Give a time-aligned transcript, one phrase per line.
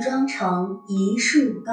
[0.00, 1.72] 妆成一树高，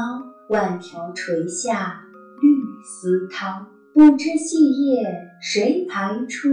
[0.49, 2.01] 万条垂下
[2.41, 2.49] 绿
[2.83, 3.65] 丝绦。
[3.93, 5.03] 不知细叶
[5.41, 6.49] 谁裁出？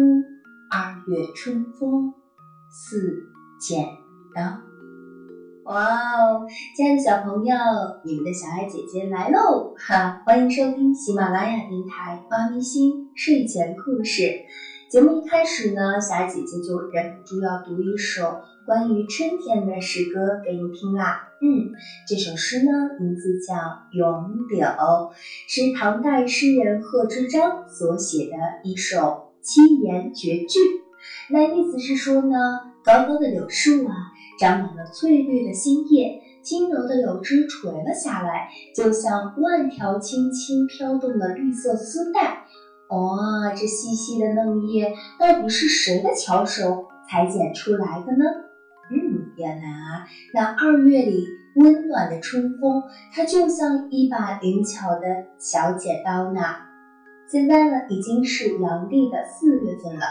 [0.70, 2.12] 二月春风
[2.70, 3.22] 似
[3.60, 3.86] 剪
[4.34, 4.42] 刀。
[5.64, 6.46] 哇哦，
[6.77, 7.54] 亲爱的小朋友，
[8.05, 9.75] 你们的小爱姐姐来喽！
[9.77, 14.23] 哈，欢迎收听喜马拉雅电台《妈咪星睡前故事》。
[14.91, 21.29] 节目一开始呢，霞姐姐就忍不住要读一首关于春天的诗歌给你听啦。
[21.43, 21.72] 嗯，
[22.09, 23.54] 这首诗呢，名字叫
[23.93, 24.09] 《咏
[24.48, 24.67] 柳》，
[25.46, 30.59] 是唐代诗人贺知章所写的一首七言绝句。
[31.31, 32.36] 那意思是说呢，
[32.83, 33.92] 高高的柳树啊，
[34.41, 42.47] 长满了翠绿的新叶，轻柔的柳枝垂了下来，就像万条轻轻飘动的绿色丝带。
[42.88, 48.24] 哇，这细细的嫩叶到底是谁的巧手裁剪出来的呢？
[48.91, 56.41] 嗯，原来啊，那二月里温暖的春风，它就像一把灵巧的小剪刀呢。
[57.30, 60.06] 现在呢，已经是阳历的四月份了。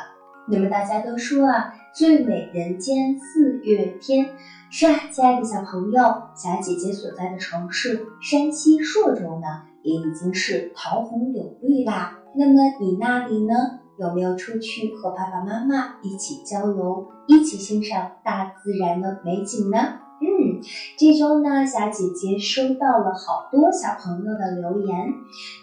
[0.47, 4.29] 那么大家都说啊，最美人间四月天。
[4.69, 6.03] 是啊，亲爱的小朋友，
[6.35, 12.19] 小姐姐所在的城市山西朔州呢，也已经是桃红柳绿啦。
[12.37, 13.53] 那么你那里呢？
[13.97, 19.77] 有没有出去和爸爸妈妈一起郊游，一起欣赏大自然的美景呢？
[20.21, 20.61] 嗯，
[20.99, 25.07] 这周呢，小姐姐收到了好多小朋友的留言。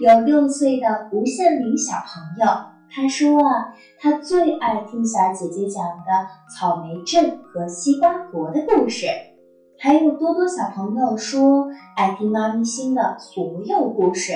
[0.00, 2.52] 有六岁的吴宪林小朋友，
[2.90, 6.26] 他说啊，他最爱听小姐姐讲的
[6.58, 9.06] 草莓镇和西瓜国的故事。
[9.78, 14.32] 还有多多小朋友说爱听妈咪星的所有故事。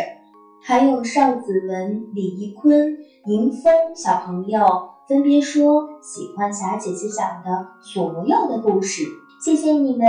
[0.60, 9.04] 还有邵子文、李一坤、迎风小朋友分别说喜欢霞姐姐讲的所有的故事，
[9.42, 10.06] 谢谢你们！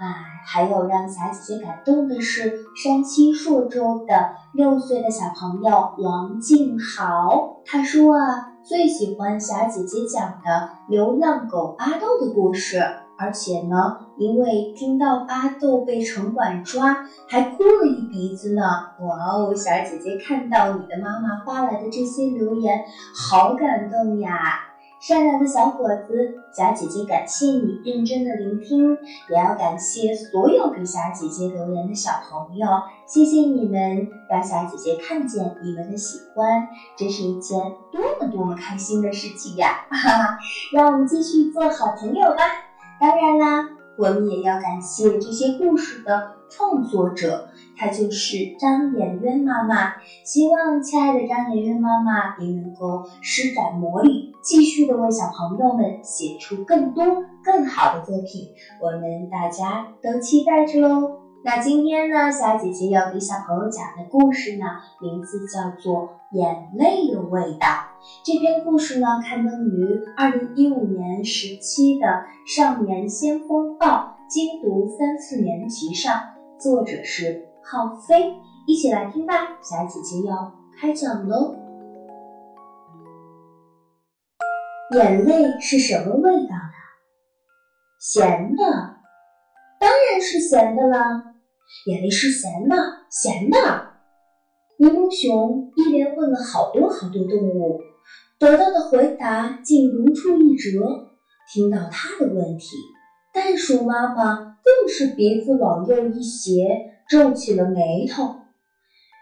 [0.00, 0.14] 哎，
[0.46, 12.80] 还有让霞姐姐感动的是山西朔州的六岁的小朋友王静豪，他说啊，最喜欢霞姐姐讲的流浪狗巴豆的故事。
[13.16, 16.96] 而且呢，因为听到巴豆被城管抓，
[17.28, 18.62] 还哭了一鼻子呢。
[18.98, 22.80] 哇哦，小姐姐看到你的妈妈发来的这些留言，
[23.14, 24.30] 好感动呀！
[25.00, 28.96] 善良的小伙子，小姐姐感谢你认真的聆听，
[29.28, 32.66] 也要感谢所有给小姐姐留言的小朋友，
[33.06, 36.64] 谢谢你们，让小姐姐看见你们的喜欢，
[36.96, 37.60] 这是一件
[37.92, 39.84] 多么多么开心的事情呀！
[39.90, 40.38] 哈哈，
[40.72, 42.63] 让我们继续做好朋友吧。
[43.04, 49.96] 当然啦，我们也要感谢这些故事的创作者，她就是张妍渊妈妈。
[50.24, 57.04] 希望亲爱的张妍渊妈妈也能够施展魔力，继续的为小朋友们写出更多
[57.44, 58.48] 更好的作品。
[58.80, 61.18] 我们大家都期待着喽。
[61.44, 64.64] 那今天呢，小姐姐要给小朋友讲的故事呢，
[65.02, 67.68] 名字叫做《眼泪的味道》。
[68.22, 72.06] 这篇故事呢，刊登于二零一五年时期的
[72.46, 76.20] 《少年先锋报》精读三四年级上，
[76.60, 78.34] 作者是浩飞。
[78.66, 81.56] 一起来听吧，小姐姐要开讲喽。
[84.90, 86.74] 眼泪是什么味道的？
[87.98, 88.62] 咸的，
[89.80, 91.24] 当然是咸的啦。
[91.86, 92.76] 眼泪是咸的，
[93.08, 93.94] 咸的。
[94.76, 97.80] 柠檬熊一连问了好多好多动物，
[98.44, 101.08] 得到的回答竟如出一辙。
[101.50, 102.76] 听到他的问题，
[103.32, 106.66] 袋鼠妈妈更是鼻子往右一斜，
[107.08, 108.36] 皱起了眉头。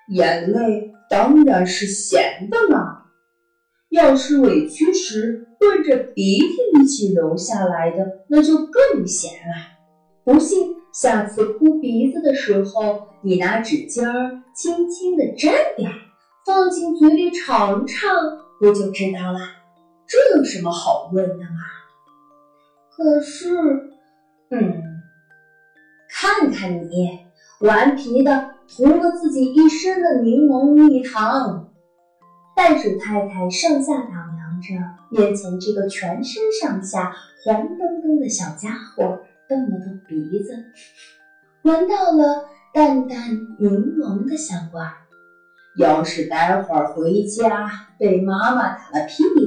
[0.08, 3.04] 眼泪当然是咸的啦。
[3.90, 9.54] 要是委屈时顺着鼻涕一起流下来的，那就更咸了。
[10.24, 10.74] 不信。
[10.92, 15.94] 下次哭鼻子的时候，你拿纸巾儿轻轻地沾点儿，
[16.44, 18.12] 放进嘴里尝尝，
[18.62, 19.40] 不就知道了？
[20.06, 21.58] 这有什么好问的嘛？
[22.92, 23.88] 可是，
[24.50, 25.02] 嗯，
[26.08, 27.10] 看看你，
[27.58, 31.66] 顽皮的涂了自己一身的柠檬蜜糖。
[32.54, 34.75] 袋鼠太太上下打量着
[35.10, 37.10] 面前这个全身上下
[37.42, 39.19] 黄澄澄的小家伙。
[39.48, 40.62] 动了动鼻子，
[41.62, 43.19] 闻到了淡淡
[43.58, 44.92] 柠檬的香味儿。
[45.76, 49.40] 要是待会儿回家被妈妈打了屁股，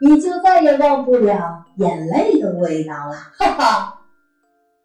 [0.00, 3.14] 你就再也忘不了眼泪的味道了。
[3.38, 3.98] 哈哈！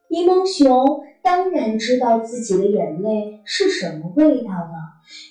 [0.09, 4.73] 柠檬熊当然知道自己的眼泪是什么味道了，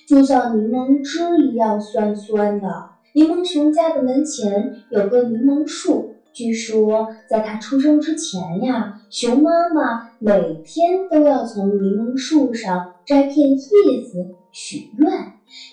[0.07, 2.89] 就像柠檬汁一样酸酸的。
[3.13, 6.13] 柠檬熊家的门前有个柠檬树。
[6.33, 13.57] 据说在它出生之前呀，熊妈妈每天都要从柠檬树上摘片叶
[14.03, 15.09] 子许愿，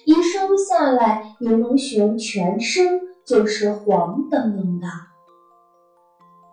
[0.04, 4.86] 一生下来，柠檬熊全身就是黄澄澄的。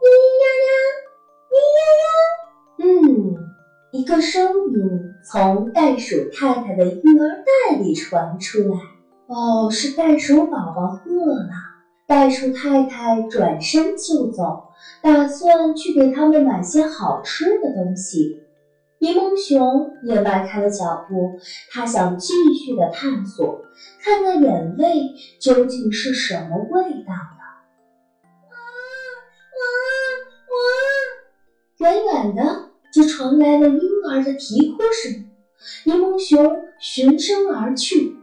[0.01, 0.07] 咿
[0.39, 0.69] 呀呀，
[1.51, 2.03] 咿呀呀，
[2.79, 3.35] 嗯，
[3.91, 7.35] 一个声音从袋鼠太太的育儿
[7.69, 8.75] 袋里传出来。
[9.27, 11.49] 哦，是袋鼠宝宝饿了。
[12.07, 14.63] 袋鼠太太转身就走，
[15.01, 18.31] 打算去给他们买些好吃的东西。
[19.01, 21.39] 柠檬熊也迈开了脚步，
[21.71, 23.65] 他想继续的探索，
[23.99, 27.41] 看看眼泪究竟是什么味道的。
[28.47, 28.53] 啊
[29.57, 29.63] 啊
[30.51, 30.53] 啊！
[31.79, 35.25] 远远的就传来了婴儿的啼哭声，
[35.85, 38.17] 柠檬熊循声而去。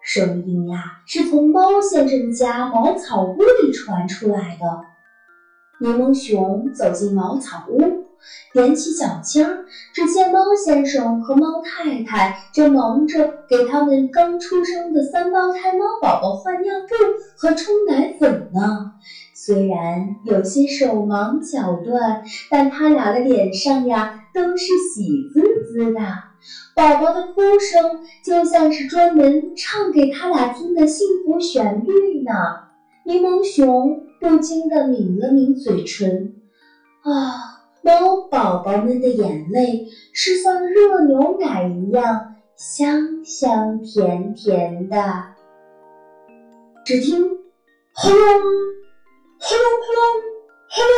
[0.00, 4.80] 声音呀，是从猫先生家茅草屋里传出来的。
[5.80, 8.01] 柠檬熊走进茅草屋，
[8.54, 9.46] 踮起脚尖，
[9.92, 16.94] 只见猫先生和猫太太正忙着给他们刚出生的三胞胎猫宝宝换尿布
[17.36, 18.90] 和冲奶粉呢。
[19.34, 22.20] 虽然有些手忙脚乱，
[22.50, 26.00] 但他俩的脸上呀，都是喜滋滋的。
[26.74, 32.32] 宝宝的哭声就像是专门唱给他俩听的幸福旋律呢。
[33.04, 36.32] 柠檬熊不禁地抿了抿嘴唇，
[37.02, 44.96] 啊，猫宝宝们的眼泪是像热牛奶一样香香甜甜的。
[46.84, 47.20] 只听
[47.92, 48.20] 轰隆
[49.40, 50.04] 轰隆轰隆
[50.70, 50.96] 轰隆，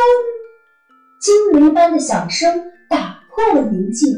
[1.19, 4.13] 惊雷般的响声打破了宁静。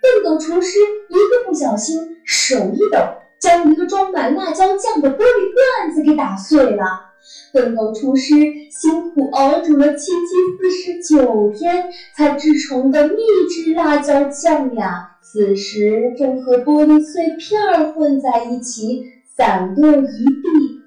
[0.00, 0.78] 笨狗厨师
[1.08, 2.98] 一个不小心，手一抖，
[3.40, 7.11] 将一个装满辣椒酱的玻璃罐子给打碎了。
[7.52, 8.34] 笨狗厨师
[8.70, 10.18] 辛苦熬煮了七七
[10.58, 11.84] 四十九天
[12.16, 13.16] 才制成的秘
[13.48, 19.04] 制辣椒酱呀，此时正和玻璃碎片混在一起，
[19.36, 20.80] 散落一地。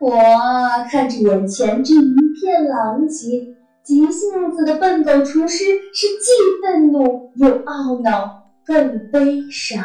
[0.00, 3.56] 哇，看着眼前这一片狼藉！
[3.82, 6.30] 急性子的笨狗厨师是既
[6.62, 9.82] 愤怒又懊恼，更悲伤，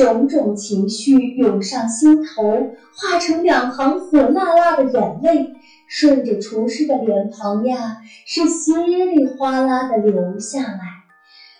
[0.00, 5.52] 种种情绪涌上心头，化成两行火辣辣的眼泪，
[5.86, 10.80] 顺着厨师的脸庞呀，是稀里哗啦的流下来。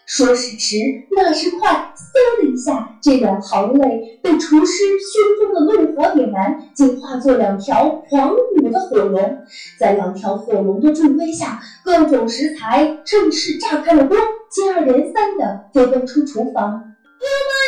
[0.07, 0.77] 说时迟，
[1.11, 9.39] 那时快，嗖的一下，这两行泪被厨师胸中的怒火点燃，竟化作两条狂舞的火龙。
[9.79, 14.17] 在两条火龙的助威下，各种食材正式炸开了锅，
[14.51, 16.87] 接二连三的飞奔出厨房。
[17.21, 17.60] 哎呀妈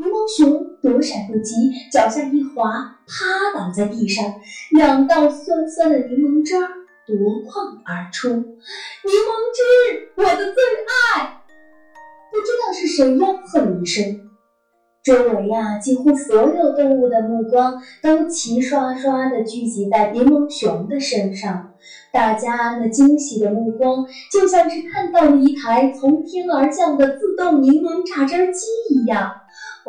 [0.00, 1.52] 柠檬熊躲闪不及，
[1.92, 2.70] 脚下一滑，
[3.06, 4.24] 趴倒在地上，
[4.70, 6.68] 两道酸酸的柠檬汁儿
[7.06, 8.30] 夺眶而出。
[8.30, 11.42] 柠檬汁，我的最爱。
[12.32, 14.20] 不知道是谁吆喝了一声，
[15.04, 21.74] 周围呀，几乎所有动物的目光都齐刷刷地聚集在柠檬熊的身上。
[22.10, 29.39] 大家那惊喜的目光，就像是看到了一台从天而降的自动柠檬榨汁机一样。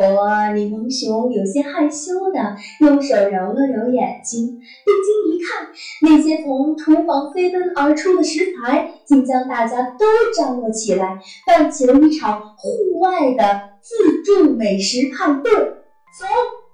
[0.09, 0.51] 哇！
[0.51, 5.67] 柠檬熊有些害羞的用手揉了揉眼睛，定睛一看，
[6.01, 10.05] 那些从厨房飞奔而出的食材，竟将大家都
[10.35, 15.51] 张罗起来，办起了一场户外的自助美食派对。
[15.53, 16.25] 走，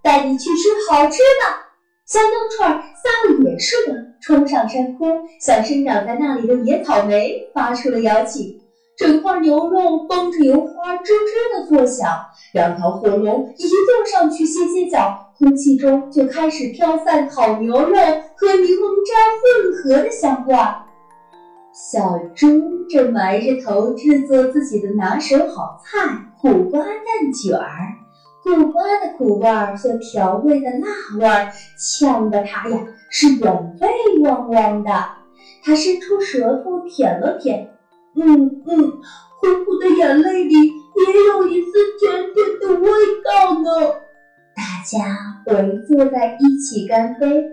[0.02, 1.68] 带你去吃好吃的！
[2.06, 5.08] 香蕉串撒了野似的冲上山坡，
[5.42, 8.60] 向生长在那里的野草莓发出了邀请。
[8.98, 12.08] 整块牛肉崩着油花，吱吱的作响。
[12.54, 20.56] 两条火龙一坐上去歇歇脚，空气中就开始飘散烤牛肉和柠檬汁混合的香味。
[21.74, 22.48] 小猪
[22.90, 26.00] 正埋着头制作自己的拿手好菜——
[26.42, 27.68] 苦瓜蛋卷儿。
[28.44, 30.88] 苦瓜的苦味儿和调味的辣
[31.20, 32.80] 味儿，呛得他呀
[33.12, 33.88] 是眼泪
[34.24, 34.92] 汪汪的。
[35.64, 37.70] 他伸出舌头舔了舔。
[38.16, 38.92] 嗯嗯，
[39.40, 40.72] 苦苦的眼泪里
[45.98, 47.44] 坐在一起干杯，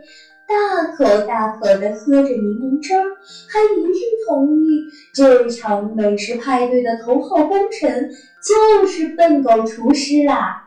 [0.47, 3.03] 大口大口地喝着柠檬汁儿，
[3.49, 4.83] 还一致同意
[5.15, 8.11] 这场美食派对的头号功臣
[8.43, 10.63] 就是笨狗厨师啦。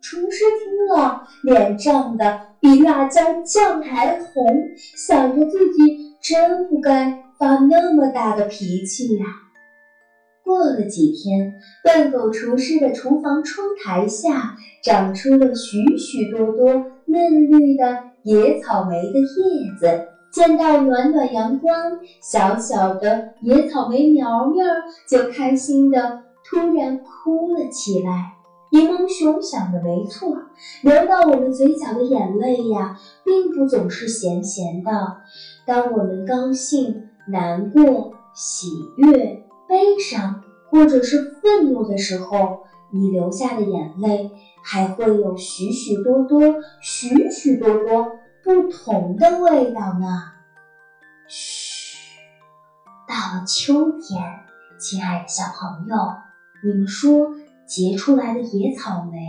[0.00, 7.24] 厨师听了，脸涨得比辣椒酱还红，想着自己真不该。
[7.36, 9.24] 发那么大的脾气呀！
[10.44, 24.64] 过了几天，笨狗厨师的厨房窗台下长出了许许多多嫩绿的野草莓的叶子，见到暖暖阳光，小小的野草莓苗苗
[25.08, 28.34] 就开心的突然哭了起来。
[28.70, 30.36] 柠檬熊想的没错，
[30.82, 34.90] 流到我们嘴角的眼泪呀，并不总是咸咸的。
[35.64, 42.58] 当我们高兴、难过、喜悦、悲伤，或者是愤怒的时候，
[42.92, 44.30] 你流下的眼泪
[44.62, 50.32] 还会有许许多多、许许多多不同的味道呢。
[51.26, 51.98] 嘘，
[53.06, 54.22] 到了秋天，
[54.78, 55.96] 亲爱的小朋友，
[56.62, 57.34] 你们说？
[57.68, 59.20] 结出来的野草莓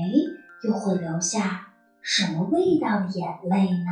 [0.63, 3.91] 又会留下什么味道的眼泪呢？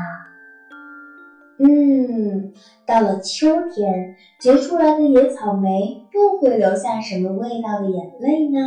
[1.60, 2.54] 嗯，
[2.86, 8.60] 到了秋天，结出来的野草莓又会留下什么味道的眼泪呢？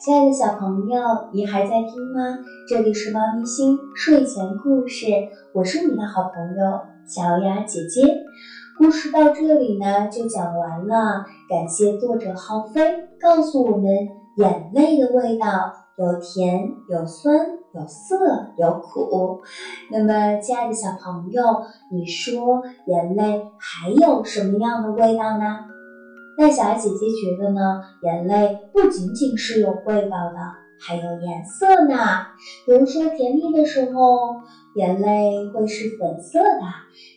[0.00, 1.00] 亲爱的小朋友，
[1.32, 2.38] 你还在听吗？
[2.68, 5.06] 这里是猫咪星睡前故事，
[5.54, 8.02] 我是你的好朋友小雅姐姐。
[8.78, 14.08] 故事到这里呢就讲完了，感谢作者浩飞告诉我们。
[14.36, 19.42] 眼泪的味道有甜有酸有涩有苦，
[19.90, 21.42] 那么亲爱的小朋友，
[21.92, 25.66] 你说眼泪还有什么样的味道呢？
[26.36, 30.36] 那小爱姐姐觉得呢，眼泪不仅仅是有味道的。
[30.82, 31.98] 还有颜色呢，
[32.64, 34.36] 比如说甜蜜的时候，
[34.74, 36.64] 眼泪会是粉色的；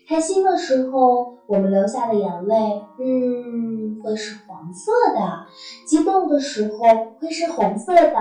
[0.05, 5.47] 开心的时候，我们流下的眼泪，嗯，会是黄色的；
[5.87, 6.77] 激动的时候
[7.21, 8.19] 会是红色的；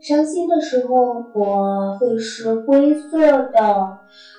[0.00, 3.96] 伤心的时候，我会是灰色的。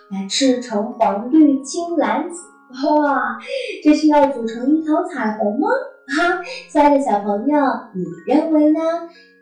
[0.09, 3.35] 那赤橙黄绿青蓝紫，哇，
[3.83, 5.67] 这是要组成一条彩虹吗？
[6.07, 6.39] 哈，
[6.69, 7.57] 亲爱的小朋友，
[7.93, 8.79] 你认为呢？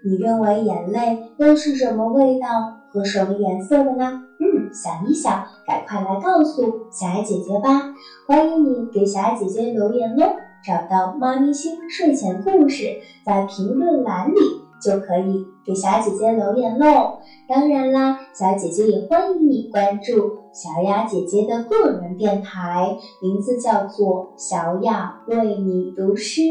[0.04, 2.48] 你认为眼泪又是什么味道
[2.90, 4.20] 和什么颜色的呢？
[4.40, 7.92] 嗯，想一想，赶快来告诉小爱姐姐吧！
[8.28, 10.34] 欢迎你给小爱姐姐留言哦！
[10.66, 14.34] 找到妈咪星睡前故事，在评论栏里
[14.82, 17.20] 就可以给小姐姐留言喽。
[17.48, 20.14] 当然啦，小姐姐也欢迎你关注
[20.54, 26.42] 小雅姐姐的个人电台，名字叫做小雅为你读诗。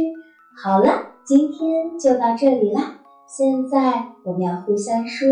[0.63, 0.89] 好了，
[1.25, 3.01] 今天就到这里啦。
[3.27, 5.29] 现在我们要互相说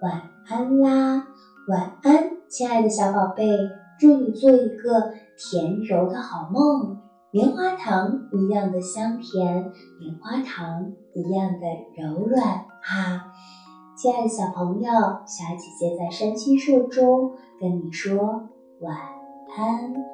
[0.00, 1.26] 晚安啦，
[1.68, 3.46] 晚安，亲爱的小宝贝，
[3.98, 6.98] 祝你做一个甜柔的好梦，
[7.34, 13.32] 棉花糖一样的香甜，棉花糖一样的柔软哈。
[13.96, 18.98] 亲爱的小朋友，小姐姐在山青树中跟你说晚
[19.56, 20.11] 安。